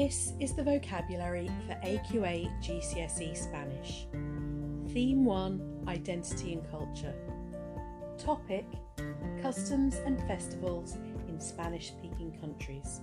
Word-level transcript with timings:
This 0.00 0.32
is 0.40 0.54
the 0.54 0.64
vocabulary 0.64 1.50
for 1.66 1.74
AQA 1.86 2.50
GCSE 2.62 3.36
Spanish. 3.36 4.06
Theme 4.94 5.26
1 5.26 5.84
Identity 5.88 6.54
and 6.54 6.70
Culture. 6.70 7.14
Topic 8.16 8.64
Customs 9.42 9.96
and 10.06 10.18
Festivals 10.26 10.96
in 11.28 11.38
Spanish 11.38 11.88
speaking 11.88 12.34
countries. 12.40 13.02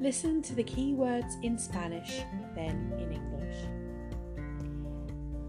Listen 0.00 0.42
to 0.42 0.56
the 0.56 0.64
key 0.64 0.92
words 0.92 1.36
in 1.44 1.56
Spanish, 1.56 2.22
then 2.56 2.92
in 2.98 3.12
English. 3.12 3.56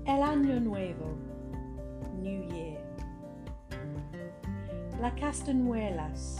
El 0.05 0.21
Año 0.21 0.61
Nuevo, 0.61 1.17
New 2.19 2.43
Year. 2.53 2.77
La 5.01 5.09
Castañuelas, 5.15 6.37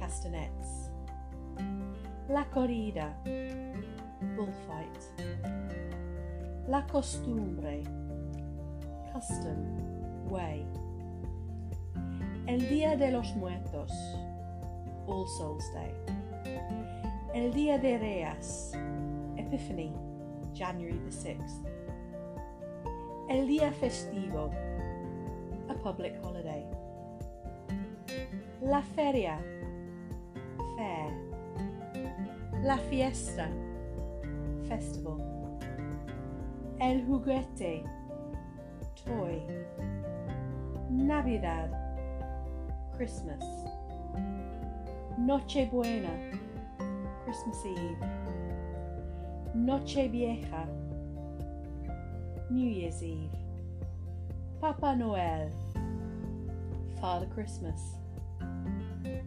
castanets. 0.00 0.81
La 2.32 2.46
corrida, 2.46 3.14
bullfight. 4.36 5.02
La 6.66 6.86
costumbre, 6.86 7.82
custom, 9.12 10.30
way. 10.30 10.66
El 12.46 12.66
Día 12.70 12.96
de 12.96 13.10
los 13.10 13.36
Muertos, 13.36 13.92
All 15.06 15.28
Souls 15.28 15.70
Day. 15.74 15.92
El 17.34 17.52
Día 17.52 17.76
de 17.76 17.98
Reyes, 17.98 18.72
Epiphany, 19.36 19.92
January 20.54 20.98
the 21.00 21.10
6th. 21.10 21.68
El 23.28 23.46
Día 23.46 23.70
Festivo, 23.72 24.50
a 25.68 25.74
public 25.74 26.18
holiday. 26.24 26.64
La 28.62 28.80
Feria, 28.80 29.38
La 32.62 32.78
Fiesta, 32.78 33.48
festival. 34.68 35.18
El 36.78 37.04
Juguete, 37.04 37.82
toy. 39.04 39.42
Navidad, 40.88 41.72
Christmas. 42.96 43.42
Nochebuena, 45.18 46.08
Christmas 47.24 47.66
Eve. 47.66 47.96
Noche 49.56 50.08
Vieja, 50.08 50.64
New 52.48 52.70
Year's 52.70 53.02
Eve. 53.02 53.36
Papa 54.60 54.94
Noel, 54.94 55.50
Father 57.00 57.28
Christmas. 57.34 57.96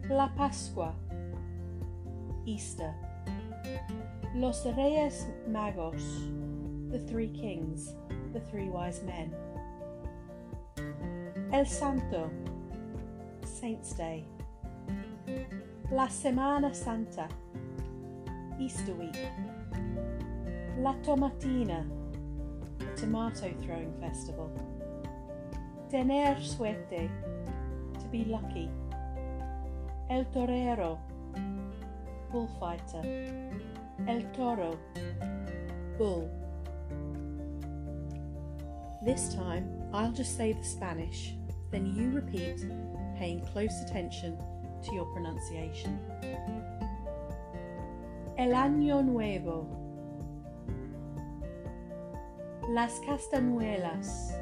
La 0.08 0.28
Pascua, 0.34 0.94
Easter. 2.46 2.94
Los 4.34 4.66
Reyes 4.66 5.26
Magos, 5.48 6.02
the 6.90 6.98
three 6.98 7.28
kings, 7.28 7.94
the 8.32 8.40
three 8.40 8.68
wise 8.68 9.02
men. 9.02 9.34
El 11.52 11.64
Santo, 11.64 12.30
Saint's 13.44 13.92
Day. 13.92 14.26
La 15.90 16.08
Semana 16.08 16.74
Santa, 16.74 17.28
Easter 18.60 18.92
week. 18.94 19.16
La 20.78 20.94
Tomatina, 21.02 21.86
the 22.78 23.00
tomato 23.00 23.52
throwing 23.62 23.94
festival. 24.00 24.50
Tener 25.90 26.36
suerte, 26.40 27.08
to 27.98 28.06
be 28.10 28.24
lucky. 28.24 28.68
El 30.10 30.24
torero, 30.26 30.98
bullfighter. 32.30 33.02
El 34.08 34.22
toro, 34.32 34.78
bull. 35.98 36.30
This 39.04 39.34
time 39.34 39.68
I'll 39.92 40.12
just 40.12 40.36
say 40.36 40.52
the 40.52 40.64
Spanish, 40.64 41.34
then 41.70 41.86
you 41.86 42.10
repeat, 42.10 42.66
paying 43.16 43.40
close 43.52 43.72
attention 43.82 44.36
to 44.84 44.94
your 44.94 45.06
pronunciation. 45.06 45.98
El 48.38 48.52
Año 48.52 49.02
Nuevo. 49.04 49.66
Las 52.68 53.00
Castañuelas. 53.06 54.36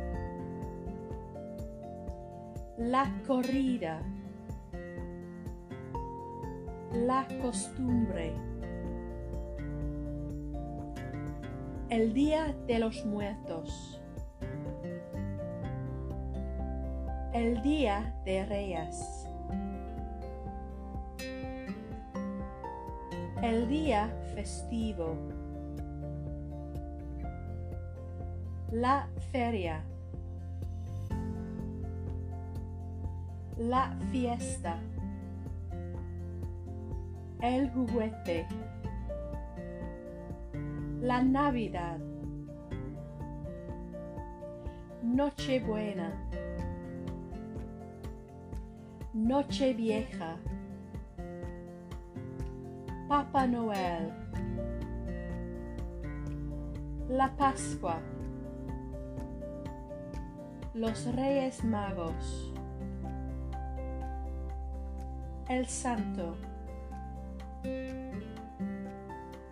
La 2.78 3.06
corrida. 3.26 4.03
La 6.94 7.27
costumbre. 7.43 8.32
El 11.91 12.15
Día 12.15 12.55
de 12.69 12.78
los 12.78 13.05
Muertos. 13.05 14.00
El 17.33 17.60
Día 17.62 18.15
de 18.25 18.47
Reyes. 18.47 19.28
El 23.43 23.69
Día 23.69 24.09
Festivo. 24.37 25.16
La 28.71 29.09
Feria. 29.33 29.83
La 33.59 33.97
Fiesta. 34.12 34.78
El 37.44 37.69
Juguete. 37.72 38.47
La 41.03 41.22
Navidad. 41.22 41.99
Nochebuena. 45.03 46.10
Noche 49.12 49.75
Vieja. 49.75 50.38
Papa 53.09 53.47
Noel. 53.47 54.10
La 57.10 57.31
Pascua. 57.37 58.00
Los 60.72 61.15
Reyes 61.15 61.62
Magos. 61.62 62.54
El 65.47 65.66
Santo. 65.66 66.53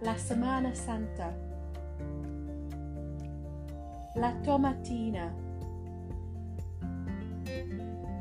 La 0.02 0.18
Semana 0.18 0.74
Santa. 0.74 1.32
La 4.16 4.32
Tomatina. 4.42 5.32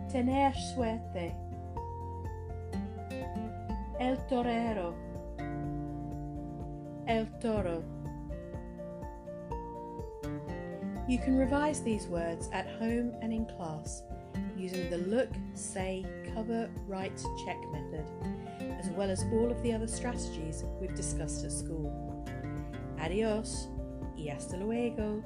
Tener 0.10 0.54
suerte. 0.74 1.36
El 4.00 4.18
torero. 4.28 4.96
El 7.08 7.26
toro. 7.40 7.84
You 11.08 11.18
can 11.18 11.38
revise 11.38 11.82
these 11.84 12.08
words 12.08 12.50
at 12.54 12.68
home 12.80 13.14
and 13.22 13.34
in 13.34 13.46
class 13.46 14.04
using 14.62 14.90
the 14.90 14.98
look, 14.98 15.30
say, 15.56 16.06
cover, 16.34 16.70
write, 16.88 17.18
check 17.46 17.58
method, 17.72 18.06
as 18.80 18.90
well 18.92 19.10
as 19.10 19.24
all 19.34 19.50
of 19.50 19.62
the 19.64 19.74
other 19.74 19.88
strategies 19.88 20.64
we've 20.80 20.96
discussed 20.96 21.44
at 21.44 21.52
school. 21.52 22.26
Adios 23.00 23.68
y 24.16 24.30
hasta 24.30 24.58
luego. 24.58 25.24